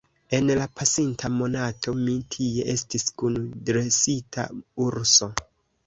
[0.35, 3.39] En la pasinta monato mi tie estis kun
[3.71, 4.51] dresita
[4.91, 5.35] urso.